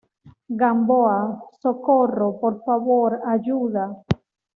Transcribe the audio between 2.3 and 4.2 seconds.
por favor, ayuda!